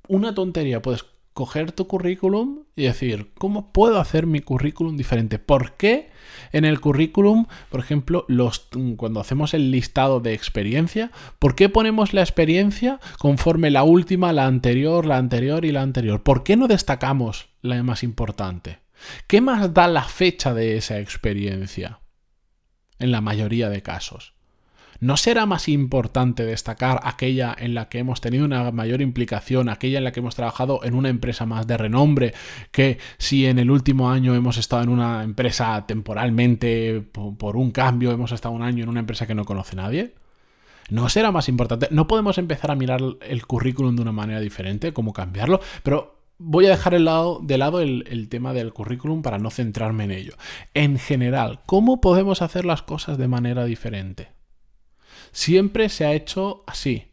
Una 0.06 0.34
tontería, 0.34 0.82
puedes 0.82 1.04
coger 1.34 1.72
tu 1.72 1.88
currículum 1.88 2.60
y 2.76 2.84
decir, 2.84 3.32
¿cómo 3.34 3.72
puedo 3.72 4.00
hacer 4.00 4.26
mi 4.26 4.40
currículum 4.40 4.96
diferente? 4.96 5.38
¿Por 5.38 5.72
qué 5.72 6.10
en 6.52 6.64
el 6.64 6.80
currículum, 6.80 7.46
por 7.70 7.80
ejemplo, 7.80 8.24
los, 8.28 8.68
cuando 8.96 9.20
hacemos 9.20 9.52
el 9.52 9.72
listado 9.72 10.20
de 10.20 10.32
experiencia, 10.32 11.10
¿por 11.40 11.56
qué 11.56 11.68
ponemos 11.68 12.14
la 12.14 12.20
experiencia 12.20 13.00
conforme 13.18 13.70
la 13.70 13.82
última, 13.82 14.32
la 14.32 14.46
anterior, 14.46 15.04
la 15.06 15.18
anterior 15.18 15.64
y 15.64 15.72
la 15.72 15.82
anterior? 15.82 16.22
¿Por 16.22 16.44
qué 16.44 16.56
no 16.56 16.68
destacamos 16.68 17.48
la 17.60 17.82
más 17.82 18.04
importante? 18.04 18.78
¿Qué 19.26 19.40
más 19.40 19.74
da 19.74 19.88
la 19.88 20.04
fecha 20.04 20.54
de 20.54 20.76
esa 20.76 21.00
experiencia? 21.00 22.00
En 23.00 23.10
la 23.10 23.20
mayoría 23.20 23.68
de 23.68 23.82
casos. 23.82 24.33
¿No 25.04 25.18
será 25.18 25.44
más 25.44 25.68
importante 25.68 26.46
destacar 26.46 26.98
aquella 27.02 27.54
en 27.58 27.74
la 27.74 27.90
que 27.90 27.98
hemos 27.98 28.22
tenido 28.22 28.46
una 28.46 28.70
mayor 28.70 29.02
implicación, 29.02 29.68
aquella 29.68 29.98
en 29.98 30.04
la 30.04 30.12
que 30.12 30.20
hemos 30.20 30.34
trabajado 30.34 30.80
en 30.82 30.94
una 30.94 31.10
empresa 31.10 31.44
más 31.44 31.66
de 31.66 31.76
renombre, 31.76 32.32
que 32.70 32.96
si 33.18 33.44
en 33.44 33.58
el 33.58 33.70
último 33.70 34.08
año 34.08 34.34
hemos 34.34 34.56
estado 34.56 34.82
en 34.82 34.88
una 34.88 35.22
empresa 35.22 35.84
temporalmente 35.86 37.02
por, 37.02 37.56
un 37.58 37.70
cambio, 37.70 38.12
hemos 38.12 38.32
estado 38.32 38.54
un 38.54 38.62
año 38.62 38.84
en 38.84 38.88
una 38.88 39.00
empresa 39.00 39.26
que 39.26 39.34
no 39.34 39.44
conoce 39.44 39.76
nadie? 39.76 40.14
¿No 40.88 41.10
será 41.10 41.30
más 41.30 41.50
importante? 41.50 41.88
¿No 41.90 42.06
podemos 42.06 42.38
empezar 42.38 42.70
a 42.70 42.74
mirar 42.74 43.02
el 43.28 43.46
currículum 43.46 43.96
de 43.96 44.00
una 44.00 44.12
manera 44.12 44.40
diferente? 44.40 44.94
¿Cómo 44.94 45.12
cambiarlo? 45.12 45.60
Pero 45.82 46.16
voy 46.38 46.64
a 46.64 46.70
dejar 46.70 46.94
el 46.94 47.04
lado, 47.04 47.40
de 47.42 47.58
lado 47.58 47.82
el, 47.82 48.06
el, 48.08 48.30
tema 48.30 48.54
del 48.54 48.72
currículum 48.72 49.20
para 49.20 49.38
no 49.38 49.50
centrarme 49.50 50.04
en 50.04 50.12
ello. 50.12 50.32
En 50.72 50.98
general, 50.98 51.60
¿cómo 51.66 52.00
podemos 52.00 52.40
hacer 52.40 52.64
las 52.64 52.80
cosas 52.80 53.18
de 53.18 53.28
manera 53.28 53.66
diferente? 53.66 54.32
Siempre 55.34 55.88
se 55.88 56.06
ha 56.06 56.14
hecho 56.14 56.62
así. 56.68 57.08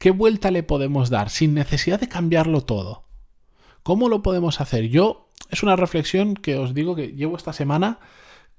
¿Qué 0.00 0.10
vuelta 0.10 0.50
le 0.50 0.64
podemos 0.64 1.08
dar 1.08 1.30
sin 1.30 1.54
necesidad 1.54 2.00
de 2.00 2.08
cambiarlo 2.08 2.62
todo? 2.62 3.04
¿Cómo 3.84 4.08
lo 4.08 4.22
podemos 4.22 4.60
hacer? 4.60 4.88
Yo 4.88 5.30
es 5.50 5.62
una 5.62 5.76
reflexión 5.76 6.34
que 6.34 6.56
os 6.56 6.74
digo 6.74 6.96
que 6.96 7.12
llevo 7.12 7.36
esta 7.36 7.52
semana 7.52 8.00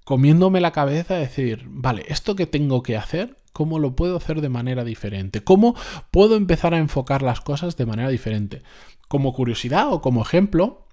comiéndome 0.05 0.61
la 0.61 0.71
cabeza, 0.71 1.15
decir, 1.15 1.65
vale, 1.67 2.05
esto 2.07 2.37
que 2.37 2.47
tengo 2.47 2.83
que 2.83 2.95
hacer, 2.95 3.35
¿cómo 3.51 3.79
lo 3.79 3.97
puedo 3.97 4.15
hacer 4.15 4.39
de 4.39 4.47
manera 4.47 4.85
diferente? 4.85 5.43
¿Cómo 5.43 5.75
puedo 6.09 6.37
empezar 6.37 6.73
a 6.73 6.77
enfocar 6.77 7.21
las 7.21 7.41
cosas 7.41 7.75
de 7.75 7.85
manera 7.85 8.07
diferente? 8.07 8.63
Como 9.09 9.33
curiosidad 9.33 9.91
o 9.91 10.01
como 10.01 10.21
ejemplo, 10.21 10.87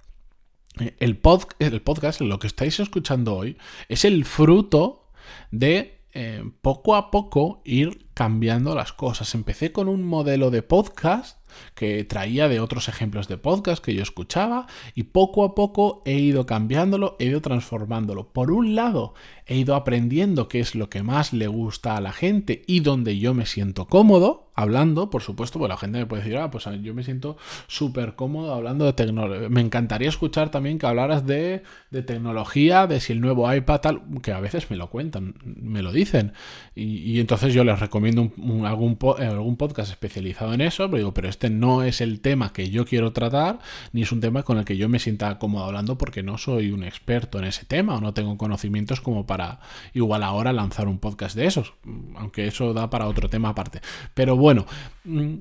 pod 1.22 1.42
el 1.60 1.82
podcast, 1.82 2.20
lo 2.20 2.40
que 2.40 2.48
estáis 2.48 2.80
escuchando 2.80 3.36
hoy, 3.36 3.58
es 3.88 4.04
el 4.04 4.24
fruto 4.24 5.06
de 5.52 6.01
eh, 6.14 6.44
poco 6.60 6.94
a 6.94 7.10
poco 7.10 7.62
ir 7.64 8.06
cambiando 8.12 8.74
las 8.74 8.92
cosas. 8.92 9.34
Empecé 9.34 9.72
con 9.72 9.88
un 9.88 10.02
modelo 10.02 10.50
de 10.50 10.62
podcast 10.62 11.38
que 11.74 12.04
traía 12.04 12.48
de 12.48 12.60
otros 12.60 12.88
ejemplos 12.88 13.28
de 13.28 13.38
podcast 13.38 13.82
que 13.82 13.94
yo 13.94 14.02
escuchaba 14.02 14.66
y 14.94 15.04
poco 15.04 15.44
a 15.44 15.54
poco 15.54 16.02
he 16.04 16.18
ido 16.18 16.44
cambiándolo, 16.46 17.16
he 17.18 17.26
ido 17.26 17.40
transformándolo. 17.40 18.32
Por 18.32 18.50
un 18.50 18.74
lado, 18.74 19.14
he 19.46 19.56
ido 19.56 19.74
aprendiendo 19.74 20.48
qué 20.48 20.60
es 20.60 20.74
lo 20.74 20.90
que 20.90 21.02
más 21.02 21.32
le 21.32 21.46
gusta 21.46 21.96
a 21.96 22.00
la 22.00 22.12
gente 22.12 22.62
y 22.66 22.80
donde 22.80 23.18
yo 23.18 23.32
me 23.34 23.46
siento 23.46 23.86
cómodo 23.86 24.51
hablando, 24.54 25.10
por 25.10 25.22
supuesto, 25.22 25.58
pues 25.58 25.68
la 25.68 25.76
gente 25.76 25.98
me 25.98 26.06
puede 26.06 26.22
decir, 26.22 26.38
ah, 26.38 26.50
pues 26.50 26.64
yo 26.82 26.94
me 26.94 27.02
siento 27.02 27.36
súper 27.66 28.14
cómodo 28.14 28.54
hablando 28.54 28.84
de 28.84 28.92
tecnología. 28.92 29.48
Me 29.48 29.60
encantaría 29.60 30.08
escuchar 30.08 30.50
también 30.50 30.78
que 30.78 30.86
hablaras 30.86 31.26
de, 31.26 31.62
de, 31.90 32.02
tecnología, 32.02 32.86
de 32.86 33.00
si 33.00 33.12
el 33.12 33.20
nuevo 33.20 33.52
iPad 33.52 33.80
tal, 33.80 34.02
que 34.22 34.32
a 34.32 34.40
veces 34.40 34.70
me 34.70 34.76
lo 34.76 34.90
cuentan, 34.90 35.34
me 35.44 35.82
lo 35.82 35.92
dicen. 35.92 36.32
Y, 36.74 37.20
entonces 37.20 37.54
yo 37.54 37.64
les 37.64 37.78
recomiendo 37.80 38.30
algún, 38.66 38.98
algún 39.18 39.56
podcast 39.56 39.90
especializado 39.90 40.52
en 40.54 40.60
eso, 40.60 40.86
pero 40.86 40.98
digo, 40.98 41.14
pero 41.14 41.28
este 41.28 41.50
no 41.50 41.82
es 41.82 42.00
el 42.00 42.20
tema 42.20 42.52
que 42.52 42.70
yo 42.70 42.84
quiero 42.84 43.12
tratar, 43.12 43.58
ni 43.92 44.02
es 44.02 44.12
un 44.12 44.20
tema 44.20 44.42
con 44.42 44.58
el 44.58 44.64
que 44.64 44.76
yo 44.76 44.88
me 44.88 44.98
sienta 44.98 45.38
cómodo 45.38 45.64
hablando 45.64 45.98
porque 45.98 46.22
no 46.22 46.38
soy 46.38 46.72
un 46.72 46.84
experto 46.84 47.38
en 47.38 47.44
ese 47.44 47.64
tema 47.64 47.96
o 47.96 48.00
no 48.00 48.14
tengo 48.14 48.36
conocimientos 48.36 49.00
como 49.00 49.26
para 49.26 49.60
igual 49.94 50.22
ahora 50.22 50.52
lanzar 50.52 50.88
un 50.88 50.98
podcast 50.98 51.36
de 51.36 51.46
esos, 51.46 51.74
aunque 52.16 52.46
eso 52.46 52.74
da 52.74 52.90
para 52.90 53.06
otro 53.06 53.28
tema 53.28 53.50
aparte. 53.50 53.80
Pero 54.14 54.36
bueno, 54.42 54.66
mm, 55.04 55.34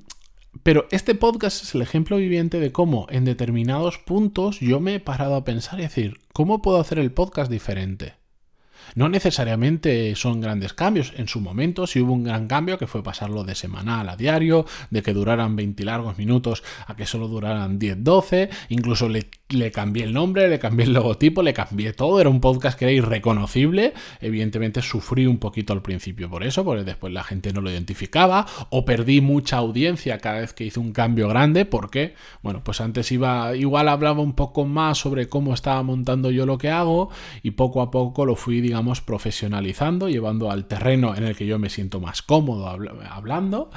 pero 0.63 0.87
este 0.91 1.15
podcast 1.15 1.63
es 1.63 1.75
el 1.75 1.81
ejemplo 1.81 2.17
viviente 2.17 2.59
de 2.59 2.71
cómo 2.71 3.07
en 3.09 3.25
determinados 3.25 3.97
puntos 3.97 4.59
yo 4.59 4.79
me 4.79 4.95
he 4.95 4.99
parado 4.99 5.35
a 5.35 5.43
pensar 5.43 5.79
y 5.79 5.83
decir, 5.83 6.19
¿cómo 6.33 6.61
puedo 6.61 6.79
hacer 6.79 6.99
el 6.99 7.11
podcast 7.11 7.51
diferente? 7.51 8.13
No 8.95 9.09
necesariamente 9.09 10.15
son 10.15 10.41
grandes 10.41 10.73
cambios. 10.73 11.13
En 11.15 11.27
su 11.27 11.39
momento 11.39 11.87
sí 11.87 12.01
hubo 12.01 12.13
un 12.13 12.23
gran 12.23 12.47
cambio 12.47 12.77
que 12.77 12.87
fue 12.87 13.03
pasarlo 13.03 13.43
de 13.43 13.55
semanal 13.55 14.09
a 14.09 14.17
diario, 14.17 14.65
de 14.89 15.01
que 15.01 15.13
duraran 15.13 15.55
20 15.55 15.83
largos 15.85 16.17
minutos 16.17 16.63
a 16.87 16.95
que 16.95 17.05
solo 17.05 17.27
duraran 17.27 17.79
10-12. 17.79 18.49
Incluso 18.69 19.07
le, 19.09 19.29
le, 19.51 19.71
cambié 19.71 20.03
el 20.03 20.13
nombre, 20.13 20.47
le 20.47 20.59
cambié 20.59 20.85
el 20.85 20.93
logotipo, 20.93 21.43
le 21.43 21.53
cambié 21.53 21.93
todo. 21.93 22.19
Era 22.19 22.29
un 22.29 22.41
podcast 22.41 22.77
que 22.77 22.85
era 22.85 22.91
irreconocible. 22.91 23.93
Evidentemente 24.19 24.81
sufrí 24.81 25.25
un 25.25 25.37
poquito 25.37 25.73
al 25.73 25.81
principio 25.81 26.29
por 26.29 26.43
eso, 26.43 26.63
porque 26.63 26.83
después 26.83 27.13
la 27.13 27.23
gente 27.23 27.53
no 27.53 27.61
lo 27.61 27.71
identificaba. 27.71 28.45
O 28.69 28.85
perdí 28.85 29.21
mucha 29.21 29.57
audiencia 29.57 30.17
cada 30.19 30.41
vez 30.41 30.53
que 30.53 30.65
hice 30.65 30.79
un 30.79 30.93
cambio 30.93 31.27
grande, 31.27 31.65
porque, 31.65 32.15
bueno, 32.41 32.63
pues 32.63 32.81
antes 32.81 33.11
iba, 33.11 33.55
igual 33.55 33.87
hablaba 33.89 34.21
un 34.21 34.33
poco 34.33 34.65
más 34.65 34.97
sobre 34.97 35.27
cómo 35.27 35.53
estaba 35.53 35.83
montando 35.83 36.31
yo 36.31 36.45
lo 36.45 36.57
que 36.57 36.69
hago 36.69 37.09
y 37.43 37.51
poco 37.51 37.81
a 37.81 37.91
poco 37.91 38.25
lo 38.25 38.35
fui, 38.35 38.61
digamos, 38.61 39.01
profesionalizando, 39.01 40.09
llevando 40.09 40.51
al 40.51 40.65
terreno 40.65 41.15
en 41.15 41.23
el 41.23 41.35
que 41.35 41.45
yo 41.45 41.59
me 41.59 41.69
siento 41.69 41.99
más 41.99 42.21
cómodo 42.21 42.67
hablando. 42.67 43.71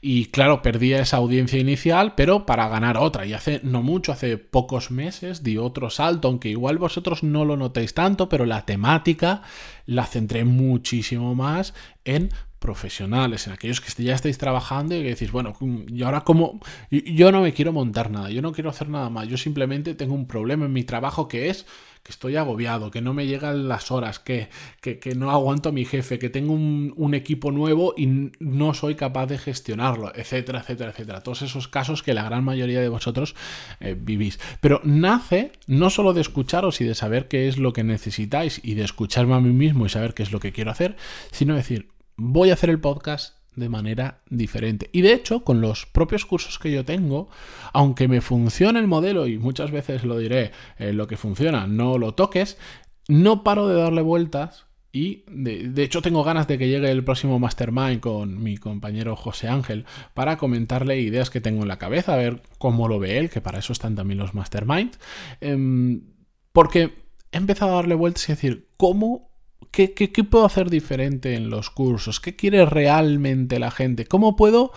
Y 0.00 0.26
claro, 0.26 0.60
perdí 0.60 0.92
esa 0.92 1.16
audiencia 1.16 1.58
inicial, 1.58 2.14
pero 2.14 2.44
para 2.44 2.68
ganar 2.68 2.98
otra. 2.98 3.24
Y 3.24 3.32
hace 3.32 3.60
no 3.62 3.82
mucho, 3.82 4.12
hace 4.12 4.36
pocos 4.36 4.90
meses, 4.90 5.13
di 5.42 5.56
otro 5.56 5.90
salto, 5.90 6.28
aunque 6.28 6.48
igual 6.48 6.78
vosotros 6.78 7.22
no 7.22 7.44
lo 7.44 7.56
notéis 7.56 7.94
tanto, 7.94 8.28
pero 8.28 8.46
la 8.46 8.64
temática 8.64 9.42
la 9.86 10.06
centré 10.06 10.44
muchísimo 10.44 11.34
más 11.34 11.74
en 12.04 12.30
profesionales, 12.64 13.46
en 13.46 13.52
aquellos 13.52 13.82
que 13.82 14.02
ya 14.02 14.14
estáis 14.14 14.38
trabajando 14.38 14.96
y 14.96 15.02
que 15.02 15.10
decís, 15.10 15.30
bueno, 15.30 15.52
y 15.60 16.02
ahora 16.02 16.22
como 16.22 16.60
yo 16.90 17.30
no 17.30 17.42
me 17.42 17.52
quiero 17.52 17.74
montar 17.74 18.10
nada, 18.10 18.30
yo 18.30 18.40
no 18.40 18.52
quiero 18.52 18.70
hacer 18.70 18.88
nada 18.88 19.10
más, 19.10 19.28
yo 19.28 19.36
simplemente 19.36 19.94
tengo 19.94 20.14
un 20.14 20.26
problema 20.26 20.64
en 20.64 20.72
mi 20.72 20.82
trabajo 20.82 21.28
que 21.28 21.50
es 21.50 21.66
que 22.04 22.12
estoy 22.12 22.36
agobiado, 22.36 22.90
que 22.90 23.00
no 23.00 23.14
me 23.14 23.26
llegan 23.26 23.66
las 23.66 23.90
horas, 23.90 24.18
que, 24.18 24.50
que, 24.82 25.14
no 25.14 25.30
aguanto 25.30 25.70
a 25.70 25.72
mi 25.72 25.86
jefe, 25.86 26.18
que 26.18 26.28
tengo 26.28 26.52
un, 26.52 27.14
equipo 27.14 27.50
nuevo 27.50 27.94
y 27.96 28.30
no 28.40 28.74
soy 28.74 28.94
capaz 28.94 29.26
de 29.26 29.38
gestionarlo, 29.38 30.12
etcétera, 30.14 30.60
etcétera, 30.60 30.90
etcétera. 30.90 31.22
Todos 31.22 31.40
esos 31.40 31.66
casos 31.66 32.02
que 32.02 32.12
la 32.12 32.24
gran 32.24 32.44
mayoría 32.44 32.82
de 32.82 32.90
vosotros 32.90 33.34
eh, 33.80 33.96
vivís. 33.98 34.38
Pero 34.60 34.82
nace 34.84 35.52
no 35.66 35.88
solo 35.88 36.12
de 36.12 36.20
escucharos 36.20 36.82
y 36.82 36.84
de 36.84 36.94
saber 36.94 37.26
qué 37.26 37.48
es 37.48 37.56
lo 37.56 37.72
que 37.72 37.84
necesitáis 37.84 38.60
y 38.62 38.74
de 38.74 38.84
escucharme 38.84 39.34
a 39.34 39.40
mí 39.40 39.54
mismo 39.54 39.86
y 39.86 39.88
saber 39.88 40.12
qué 40.12 40.24
es 40.24 40.32
lo 40.32 40.40
que 40.40 40.52
quiero 40.52 40.72
hacer, 40.72 40.96
sino 41.30 41.54
decir, 41.54 41.93
voy 42.16 42.50
a 42.50 42.54
hacer 42.54 42.70
el 42.70 42.80
podcast 42.80 43.36
de 43.56 43.68
manera 43.68 44.18
diferente. 44.28 44.90
Y 44.92 45.02
de 45.02 45.12
hecho, 45.12 45.44
con 45.44 45.60
los 45.60 45.86
propios 45.86 46.24
cursos 46.24 46.58
que 46.58 46.72
yo 46.72 46.84
tengo, 46.84 47.28
aunque 47.72 48.08
me 48.08 48.20
funcione 48.20 48.80
el 48.80 48.86
modelo, 48.86 49.26
y 49.26 49.38
muchas 49.38 49.70
veces 49.70 50.04
lo 50.04 50.18
diré, 50.18 50.52
eh, 50.78 50.92
lo 50.92 51.06
que 51.06 51.16
funciona, 51.16 51.66
no 51.66 51.98
lo 51.98 52.14
toques, 52.14 52.58
no 53.08 53.44
paro 53.44 53.68
de 53.68 53.80
darle 53.80 54.02
vueltas. 54.02 54.66
Y 54.92 55.24
de, 55.26 55.82
hecho 55.82 56.02
tengo 56.02 56.22
ganas 56.22 56.46
de 56.46 56.56
que 56.56 56.68
llegue 56.68 56.88
el 56.88 57.02
próximo 57.02 57.40
mastermind 57.40 57.98
con 57.98 58.40
mi 58.40 58.56
compañero 58.56 59.16
José 59.16 59.48
Ángel 59.48 59.86
para 60.14 60.38
comentarle 60.38 61.00
ideas 61.00 61.30
que 61.30 61.40
tengo 61.40 61.62
en 61.62 61.68
la 61.68 61.78
cabeza, 61.78 62.14
a 62.14 62.16
ver 62.16 62.42
cómo 62.58 62.86
lo 62.86 63.00
ve 63.00 63.18
él, 63.18 63.28
que 63.28 63.40
para 63.40 63.58
eso 63.58 63.72
están 63.72 63.96
también 63.96 64.18
los 64.18 64.34
masterminds. 64.34 65.00
Em, 65.40 66.02
porque 66.52 66.94
he 67.32 67.36
empezado 67.38 67.72
a 67.72 67.76
darle 67.76 67.96
vueltas 67.96 68.28
y 68.28 68.32
decir, 68.32 68.68
¿cómo 68.76 69.33
¿Qué, 69.70 69.88
puedo 70.30 70.44
hacer 70.44 70.70
diferente 70.70 71.34
en 71.34 71.50
los 71.50 71.70
cursos? 71.70 72.20
¿Qué 72.20 72.36
quiere 72.36 72.64
realmente 72.66 73.58
la 73.58 73.70
gente? 73.70 74.06
¿Cómo 74.06 74.36
puedo 74.36 74.72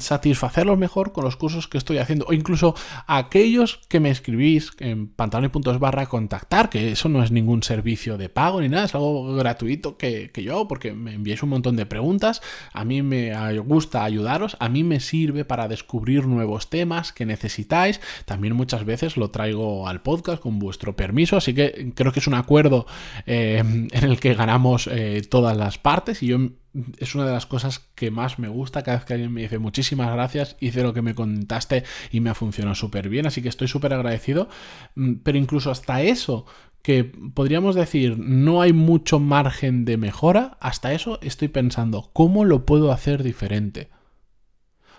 satisfacerlos 0.00 0.78
mejor 0.78 1.12
con 1.12 1.24
los 1.24 1.36
cursos 1.36 1.68
que 1.68 1.78
estoy 1.78 1.98
haciendo 1.98 2.24
o 2.28 2.32
incluso 2.32 2.74
aquellos 3.06 3.80
que 3.88 4.00
me 4.00 4.10
escribís 4.10 4.72
en 4.78 5.08
pantalones.es 5.08 5.78
barra 5.78 6.06
contactar 6.06 6.70
que 6.70 6.92
eso 6.92 7.08
no 7.08 7.22
es 7.22 7.30
ningún 7.30 7.62
servicio 7.62 8.16
de 8.16 8.28
pago 8.28 8.60
ni 8.60 8.68
nada 8.68 8.84
es 8.84 8.94
algo 8.94 9.34
gratuito 9.34 9.96
que, 9.96 10.30
yo 10.34 10.54
hago 10.54 10.68
porque 10.68 10.92
me 10.92 11.14
enviáis 11.14 11.42
un 11.42 11.50
montón 11.50 11.76
de 11.76 11.86
preguntas 11.86 12.40
a 12.72 12.84
mí 12.84 13.02
me 13.02 13.58
gusta 13.58 14.04
ayudaros 14.04 14.56
a 14.60 14.68
mí 14.68 14.82
me 14.82 15.00
sirve 15.00 15.44
para 15.44 15.68
descubrir 15.68 16.26
nuevos 16.26 16.70
temas 16.70 17.12
que 17.12 17.26
necesitáis 17.26 18.00
también 18.24 18.54
muchas 18.54 18.84
veces 18.84 19.16
lo 19.16 19.30
traigo 19.30 19.88
al 19.88 20.02
podcast 20.02 20.40
con 20.42 20.58
vuestro 20.58 20.96
permiso 20.96 21.36
así 21.36 21.54
que 21.54 21.92
creo 21.94 22.12
que 22.12 22.20
es 22.20 22.26
un 22.26 22.34
acuerdo 22.34 22.86
eh, 23.26 23.58
en 23.58 24.04
el 24.04 24.20
que 24.20 24.34
ganamos 24.34 24.88
eh, 24.90 25.22
todas 25.28 25.56
las 25.56 25.78
partes 25.78 26.22
y 26.22 26.28
yo 26.28 26.38
es 26.98 27.14
una 27.14 27.26
de 27.26 27.32
las 27.32 27.46
cosas 27.46 27.80
que 27.94 28.10
más 28.10 28.38
me 28.38 28.48
gusta 28.48 28.82
cada 28.82 28.98
vez 28.98 29.06
que 29.06 29.14
alguien 29.14 29.32
me 29.32 29.42
dice 29.42 29.58
muchísimas 29.58 30.12
gracias, 30.12 30.56
hice 30.60 30.82
lo 30.82 30.92
que 30.92 31.02
me 31.02 31.14
contaste 31.14 31.84
y 32.10 32.20
me 32.20 32.30
ha 32.30 32.34
funcionado 32.34 32.74
súper 32.74 33.08
bien, 33.08 33.26
así 33.26 33.42
que 33.42 33.48
estoy 33.48 33.68
súper 33.68 33.94
agradecido, 33.94 34.48
mm, 34.94 35.14
pero 35.22 35.38
incluso 35.38 35.70
hasta 35.70 36.02
eso, 36.02 36.46
que 36.82 37.04
podríamos 37.34 37.74
decir 37.74 38.18
no 38.18 38.62
hay 38.62 38.72
mucho 38.72 39.18
margen 39.18 39.84
de 39.84 39.96
mejora, 39.96 40.56
hasta 40.60 40.92
eso 40.92 41.18
estoy 41.22 41.48
pensando, 41.48 42.10
¿cómo 42.12 42.44
lo 42.44 42.64
puedo 42.64 42.92
hacer 42.92 43.22
diferente? 43.22 43.88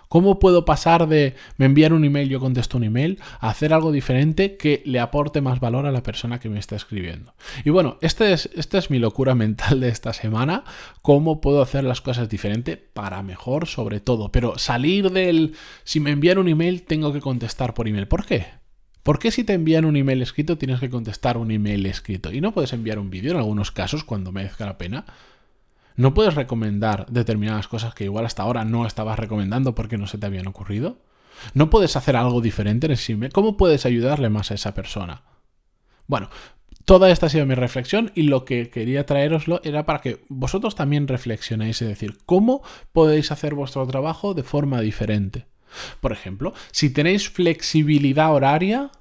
¿Cómo 0.08 0.38
puedo 0.38 0.64
pasar 0.64 1.06
de 1.06 1.34
me 1.56 1.66
enviar 1.66 1.92
un 1.92 2.04
email, 2.04 2.28
yo 2.28 2.40
contesto 2.40 2.78
un 2.78 2.84
email, 2.84 3.20
a 3.40 3.50
hacer 3.50 3.72
algo 3.72 3.92
diferente 3.92 4.56
que 4.56 4.82
le 4.86 5.00
aporte 5.00 5.40
más 5.40 5.60
valor 5.60 5.86
a 5.86 5.92
la 5.92 6.02
persona 6.02 6.40
que 6.40 6.48
me 6.48 6.58
está 6.58 6.76
escribiendo? 6.76 7.34
Y 7.64 7.70
bueno, 7.70 7.98
esta 8.00 8.30
es, 8.30 8.50
es 8.54 8.90
mi 8.90 8.98
locura 8.98 9.34
mental 9.36 9.80
de 9.80 9.88
esta 9.88 10.12
semana. 10.12 10.64
¿Cómo 11.02 11.40
puedo 11.40 11.62
hacer 11.62 11.84
las 11.84 12.00
cosas 12.00 12.28
diferente 12.28 12.76
para 12.76 13.22
mejor 13.22 13.66
sobre 13.66 14.00
todo? 14.00 14.32
Pero 14.32 14.58
salir 14.58 15.10
del 15.10 15.54
si 15.84 16.00
me 16.00 16.10
envían 16.10 16.38
un 16.38 16.48
email 16.48 16.82
tengo 16.82 17.12
que 17.12 17.20
contestar 17.20 17.74
por 17.74 17.88
email. 17.88 18.08
¿Por 18.08 18.24
qué? 18.24 18.46
¿Por 19.02 19.18
qué 19.18 19.30
si 19.30 19.44
te 19.44 19.54
envían 19.54 19.84
un 19.86 19.96
email 19.96 20.20
escrito 20.20 20.58
tienes 20.58 20.80
que 20.80 20.90
contestar 20.90 21.38
un 21.38 21.50
email 21.50 21.86
escrito? 21.86 22.32
Y 22.32 22.40
no 22.40 22.52
puedes 22.52 22.72
enviar 22.72 22.98
un 22.98 23.10
vídeo 23.10 23.32
en 23.32 23.38
algunos 23.38 23.70
casos 23.70 24.04
cuando 24.04 24.32
merezca 24.32 24.66
la 24.66 24.76
pena. 24.76 25.06
¿No 25.98 26.14
puedes 26.14 26.36
recomendar 26.36 27.06
determinadas 27.10 27.66
cosas 27.66 27.92
que 27.92 28.04
igual 28.04 28.24
hasta 28.24 28.44
ahora 28.44 28.64
no 28.64 28.86
estabas 28.86 29.18
recomendando 29.18 29.74
porque 29.74 29.98
no 29.98 30.06
se 30.06 30.16
te 30.16 30.26
habían 30.26 30.46
ocurrido? 30.46 30.98
¿No 31.54 31.70
puedes 31.70 31.96
hacer 31.96 32.16
algo 32.16 32.40
diferente 32.40 32.86
en 32.86 32.96
email? 33.08 33.32
¿Cómo 33.32 33.56
puedes 33.56 33.84
ayudarle 33.84 34.28
más 34.28 34.52
a 34.52 34.54
esa 34.54 34.74
persona? 34.74 35.24
Bueno, 36.06 36.30
toda 36.84 37.10
esta 37.10 37.26
ha 37.26 37.30
sido 37.30 37.46
mi 37.46 37.56
reflexión 37.56 38.12
y 38.14 38.22
lo 38.22 38.44
que 38.44 38.70
quería 38.70 39.06
traeroslo 39.06 39.60
era 39.64 39.86
para 39.86 39.98
que 39.98 40.24
vosotros 40.28 40.76
también 40.76 41.08
reflexionéis, 41.08 41.82
es 41.82 41.88
decir, 41.88 42.18
cómo 42.26 42.62
podéis 42.92 43.32
hacer 43.32 43.56
vuestro 43.56 43.84
trabajo 43.88 44.34
de 44.34 44.44
forma 44.44 44.80
diferente. 44.80 45.46
Por 46.00 46.12
ejemplo, 46.12 46.54
si 46.70 46.90
tenéis 46.90 47.28
flexibilidad 47.28 48.32
horaria, 48.32 48.92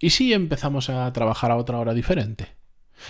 ¿y 0.00 0.10
si 0.10 0.32
empezamos 0.32 0.90
a 0.90 1.12
trabajar 1.12 1.52
a 1.52 1.56
otra 1.56 1.78
hora 1.78 1.94
diferente? 1.94 2.48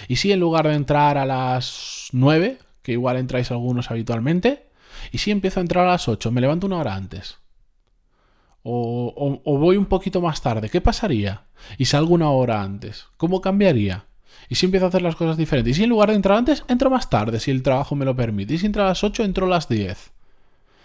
¿Y 0.07 0.17
si 0.17 0.33
en 0.33 0.41
lugar 0.41 0.69
de 0.69 0.75
entrar 0.75 1.17
a 1.17 1.25
las 1.25 2.11
9, 2.13 2.59
que 2.83 2.93
igual 2.93 3.17
entráis 3.17 3.51
algunos 3.51 3.91
habitualmente, 3.91 4.69
y 5.13 5.19
si 5.19 5.31
empiezo 5.31 5.61
a 5.61 5.63
entrar 5.63 5.87
a 5.87 5.93
las 5.93 6.09
8, 6.09 6.31
me 6.31 6.41
levanto 6.41 6.67
una 6.67 6.79
hora 6.79 6.95
antes. 6.95 7.39
O, 8.63 9.41
voy 9.45 9.77
un 9.77 9.87
poquito 9.87 10.21
más 10.21 10.43
tarde, 10.43 10.69
¿qué 10.69 10.81
pasaría? 10.81 11.45
Y 11.79 11.87
salgo 11.87 12.15
una 12.15 12.31
hora 12.31 12.63
antes, 12.63 13.07
¿cómo 13.17 13.41
cambiaría? 13.41 14.05
Y 14.49 14.57
si 14.57 14.67
empiezo 14.67 14.87
a 14.87 14.89
hacer 14.89 15.03
las 15.03 15.17
cosas 15.17 15.37
diferentes. 15.37 15.73
Y 15.73 15.75
si 15.77 15.85
en 15.85 15.91
lugar 15.91 16.11
de 16.11 16.17
entrar 16.17 16.37
antes, 16.37 16.65
entro 16.69 16.91
más 16.91 17.09
tarde, 17.09 17.41
si 17.41 17.51
el 17.51 17.63
trabajo 17.63 17.95
me 17.95 18.05
lo 18.05 18.17
permite. 18.17 18.55
Y 18.55 18.59
si 18.59 18.67
entro 18.67 18.83
a 18.83 18.89
las 18.89 19.05
8, 19.05 19.23
entro 19.23 19.47
a 19.47 19.49
las 19.49 19.69
10. 19.69 20.13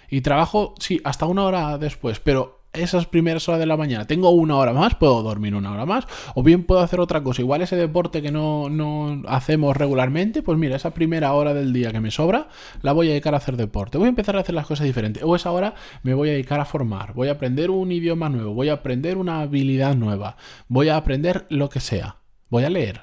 Y 0.10 0.22
trabajo, 0.22 0.76
sí, 0.80 1.02
hasta 1.04 1.26
una 1.26 1.44
hora 1.44 1.78
después, 1.80 2.20
pero 2.20 2.55
esas 2.76 3.06
primeras 3.06 3.48
horas 3.48 3.60
de 3.60 3.66
la 3.66 3.78
mañana 3.78 4.06
tengo 4.06 4.30
una 4.30 4.58
hora 4.58 4.74
más, 4.74 4.96
puedo 4.96 5.22
dormir 5.24 5.56
una 5.56 5.72
hora 5.72 5.86
más, 5.86 6.06
o 6.34 6.44
bien 6.44 6.64
puedo 6.64 6.82
hacer 6.82 7.00
otra 7.00 7.24
cosa. 7.24 7.42
Igual 7.42 7.62
ese 7.62 7.76
deporte 7.76 8.22
que 8.22 8.32
no, 8.32 8.70
no, 8.70 9.24
hacemos 9.28 9.76
regularmente, 9.76 10.44
pues 10.44 10.58
mira, 10.58 10.76
esa 10.76 10.94
primera 10.94 11.34
hora 11.34 11.54
del 11.54 11.74
día 11.74 11.92
que 11.92 12.00
me 12.00 12.12
sobra, 12.12 12.50
la 12.82 12.92
voy 12.92 13.08
a 13.08 13.12
dedicar 13.12 13.34
a 13.34 13.38
hacer 13.38 13.58
deporte. 13.58 13.98
Voy 13.98 14.08
a 14.08 14.10
empezar 14.10 14.36
a 14.38 14.42
hacer 14.42 14.56
las 14.56 14.66
cosas 14.66 14.86
diferentes. 14.86 15.24
O 15.24 15.36
esa 15.36 15.52
hora 15.52 15.76
me 16.04 16.14
voy 16.14 16.30
a 16.30 16.34
dedicar 16.34 16.60
a 16.60 16.66
formar, 16.66 17.14
voy 17.14 17.30
a 17.30 17.34
aprender 17.34 17.70
un 17.70 17.92
idioma 17.92 18.30
nuevo, 18.30 18.54
voy 18.54 18.70
a 18.70 18.74
aprender 18.74 19.18
una 19.18 19.42
habilidad 19.42 19.96
nueva, 19.96 20.38
voy 20.68 20.90
a 20.90 20.98
aprender 20.98 21.46
lo 21.50 21.70
que 21.70 21.80
sea, 21.80 22.18
voy 22.50 22.64
a 22.64 22.70
leer. 22.70 23.02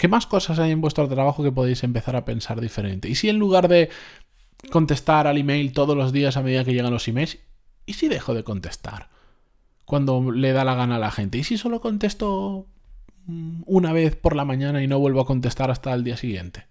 ¿Qué 0.00 0.08
más 0.08 0.26
cosas 0.26 0.58
hay 0.58 0.70
en 0.70 0.80
vuestro 0.80 1.06
trabajo 1.08 1.42
que 1.42 1.52
podéis 1.52 1.84
empezar 1.84 2.16
a 2.16 2.24
pensar 2.24 2.58
diferente? 2.58 3.08
Y 3.08 3.16
si 3.16 3.28
en 3.28 3.38
lugar 3.38 3.68
de 3.68 3.90
contestar 4.70 5.26
al 5.26 5.36
email 5.36 5.72
todos 5.72 5.94
los 5.94 6.10
días 6.10 6.38
a 6.38 6.42
medida 6.42 6.64
que 6.64 6.72
llegan 6.72 6.90
los 6.90 7.06
emails, 7.06 7.38
¿Y 7.86 7.94
si 7.94 8.08
dejo 8.08 8.34
de 8.34 8.44
contestar? 8.44 9.08
Cuando 9.84 10.30
le 10.30 10.52
da 10.52 10.64
la 10.64 10.74
gana 10.74 10.96
a 10.96 11.00
la 11.00 11.10
gente. 11.10 11.38
¿Y 11.38 11.44
si 11.44 11.58
solo 11.58 11.80
contesto 11.80 12.66
mm, 13.26 13.62
una 13.66 13.92
vez 13.92 14.16
por 14.16 14.36
la 14.36 14.44
mañana 14.44 14.82
y 14.82 14.86
no 14.86 14.98
vuelvo 14.98 15.20
a 15.20 15.26
contestar 15.26 15.70
hasta 15.70 15.92
el 15.92 16.04
día 16.04 16.16
siguiente? 16.16 16.66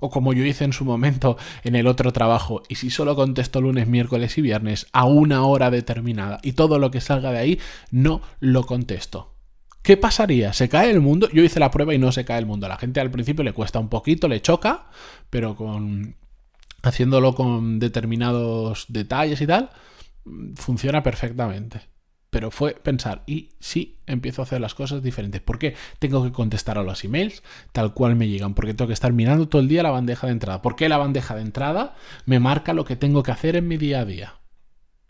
O 0.00 0.10
como 0.10 0.32
yo 0.32 0.44
hice 0.44 0.64
en 0.64 0.72
su 0.72 0.84
momento 0.84 1.36
en 1.62 1.76
el 1.76 1.86
otro 1.86 2.12
trabajo, 2.12 2.62
y 2.68 2.74
si 2.74 2.90
solo 2.90 3.14
contesto 3.14 3.60
lunes, 3.60 3.86
miércoles 3.86 4.36
y 4.36 4.42
viernes 4.42 4.86
a 4.92 5.04
una 5.04 5.44
hora 5.44 5.70
determinada 5.70 6.40
y 6.42 6.52
todo 6.52 6.78
lo 6.78 6.90
que 6.90 7.00
salga 7.00 7.30
de 7.30 7.38
ahí 7.38 7.58
no 7.90 8.20
lo 8.40 8.64
contesto. 8.66 9.34
¿Qué 9.82 9.98
pasaría? 9.98 10.54
¿Se 10.54 10.70
cae 10.70 10.90
el 10.90 11.00
mundo? 11.02 11.28
Yo 11.30 11.44
hice 11.44 11.60
la 11.60 11.70
prueba 11.70 11.94
y 11.94 11.98
no 11.98 12.10
se 12.10 12.24
cae 12.24 12.38
el 12.38 12.46
mundo. 12.46 12.64
A 12.64 12.70
la 12.70 12.78
gente 12.78 13.00
al 13.00 13.10
principio 13.10 13.44
le 13.44 13.52
cuesta 13.52 13.78
un 13.78 13.90
poquito, 13.90 14.28
le 14.28 14.40
choca, 14.40 14.86
pero 15.28 15.56
con 15.56 16.16
haciéndolo 16.82 17.34
con 17.34 17.78
determinados 17.78 18.86
detalles 18.88 19.40
y 19.40 19.46
tal, 19.46 19.70
funciona 20.56 21.02
perfectamente. 21.02 21.80
pero 22.30 22.50
fue 22.50 22.74
pensar, 22.74 23.22
¿y 23.28 23.50
si 23.60 24.00
empiezo 24.06 24.42
a 24.42 24.44
hacer 24.44 24.60
las 24.60 24.74
cosas 24.74 25.04
diferentes? 25.04 25.40
¿Por 25.40 25.60
qué 25.60 25.76
tengo 26.00 26.24
que 26.24 26.32
contestar 26.32 26.78
a 26.78 26.82
los 26.82 27.04
emails 27.04 27.44
tal 27.70 27.94
cual 27.94 28.16
me 28.16 28.26
llegan? 28.26 28.54
Porque 28.54 28.74
tengo 28.74 28.88
que 28.88 28.92
estar 28.92 29.12
mirando 29.12 29.48
todo 29.48 29.62
el 29.62 29.68
día 29.68 29.84
la 29.84 29.92
bandeja 29.92 30.26
de 30.26 30.32
entrada. 30.32 30.60
¿Por 30.60 30.74
qué 30.74 30.88
la 30.88 30.98
bandeja 30.98 31.36
de 31.36 31.42
entrada 31.42 31.94
me 32.26 32.40
marca 32.40 32.72
lo 32.72 32.84
que 32.84 32.96
tengo 32.96 33.22
que 33.22 33.30
hacer 33.30 33.54
en 33.54 33.68
mi 33.68 33.76
día 33.76 34.00
a 34.00 34.04
día? 34.04 34.34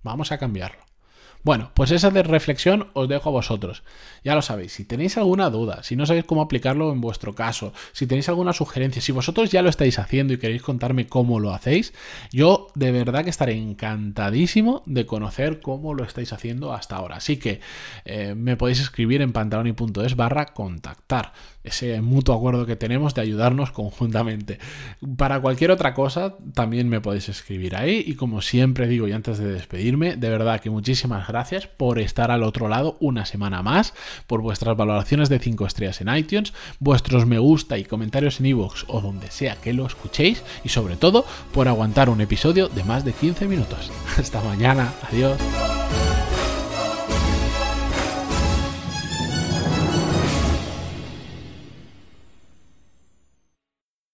Vamos 0.03 0.33
a 0.33 0.39
cambiarlo. 0.39 0.85
Bueno, 1.45 1.71
pues 1.75 1.91
esa 1.91 2.11
de 2.11 2.23
reflexión 2.23 2.89
os 2.95 3.07
dejo 3.07 3.29
a 3.29 3.33
vosotros. 3.33 3.83
Ya 4.25 4.35
lo 4.35 4.41
sabéis, 4.41 4.73
si 4.73 4.87
tenéis 4.87 5.19
alguna 5.19 5.51
duda, 5.51 5.83
si 5.83 5.95
no 5.95 6.07
sabéis 6.07 6.25
cómo 6.25 6.41
aplicarlo 6.41 6.91
en 6.91 7.03
vuestro 7.03 7.35
caso, 7.35 7.75
si 7.93 8.07
tenéis 8.07 8.31
alguna 8.31 8.55
sugerencia, 8.55 9.03
si 9.03 9.13
vosotros 9.13 9.51
ya 9.51 9.61
lo 9.61 9.69
estáis 9.69 9.99
haciendo 9.99 10.33
y 10.33 10.39
queréis 10.39 10.63
contarme 10.63 11.07
cómo 11.07 11.41
lo 11.41 11.53
hacéis, 11.53 11.93
yo 12.33 12.69
de 12.75 12.93
verdad 12.93 13.25
que 13.25 13.31
estaré 13.31 13.59
encantadísimo 13.59 14.83
de 14.87 15.05
conocer 15.05 15.61
cómo 15.61 15.93
lo 15.93 16.05
estáis 16.05 16.33
haciendo 16.33 16.73
hasta 16.73 16.97
ahora. 16.97 17.17
Así 17.17 17.37
que 17.37 17.61
eh, 18.07 18.35
me 18.35 18.57
podéis 18.57 18.81
escribir 18.81 19.21
en 19.21 19.35
pantaloni.es 19.35 20.17
barra 20.17 20.47
contactar 20.47 21.35
ese 21.65 22.01
mutuo 22.03 22.35
acuerdo 22.35 22.67
que 22.67 22.77
tenemos 22.77 23.15
de 23.15 23.23
ayudarnos 23.23 23.73
conjuntamente. 23.73 24.59
Para 25.17 25.41
cualquier 25.41 25.71
otra 25.71 25.95
cosa, 25.95 26.37
también 26.55 26.89
me 26.89 27.01
podéis 27.01 27.31
escribir 27.31 27.75
ahí. 27.75 28.05
Y 28.07 28.15
como 28.15 28.43
siempre 28.43 28.87
digo, 28.87 29.09
y 29.09 29.13
antes 29.13 29.39
de 29.39 29.51
despedirme, 29.53 30.17
de 30.17 30.29
verdad 30.29 30.61
que 30.61 30.71
muchísimas 30.71 31.27
gracias 31.27 31.67
por 31.67 31.99
estar 31.99 32.31
al 32.31 32.43
otro 32.43 32.69
lado 32.69 32.97
una 33.01 33.25
semana 33.25 33.63
más, 33.63 33.95
por 34.27 34.43
vuestras 34.43 34.77
valoraciones 34.77 35.29
de 35.29 35.39
5 35.39 35.67
estrellas 35.67 36.01
en 36.03 36.15
iTunes, 36.15 36.53
vuestros 36.79 37.27
me 37.27 37.39
gusta 37.39 37.79
y 37.79 37.85
comentarios 37.85 38.41
en 38.41 38.47
iVoox 38.47 38.85
o 38.89 39.01
donde 39.01 39.31
sea 39.31 39.57
que 39.57 39.73
lo 39.73 39.87
escuchéis, 39.87 40.43
y 40.65 40.69
sobre 40.69 40.97
todo 40.97 41.25
por 41.53 41.69
aguantar 41.69 42.11
un 42.11 42.21
episodio 42.21 42.69
de 42.69 42.85
más 42.85 43.05
de 43.05 43.13
15 43.13 43.49
minutos. 43.49 43.91
Hasta 44.19 44.43
mañana, 44.43 44.93
adiós. 45.11 45.39